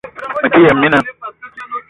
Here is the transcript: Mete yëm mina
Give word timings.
Mete 0.41 0.59
yëm 0.65 0.77
mina 0.79 0.99